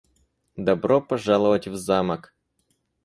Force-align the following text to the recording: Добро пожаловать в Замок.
Добро 0.57 0.99
пожаловать 1.01 1.67
в 1.67 1.75
Замок. 1.75 2.33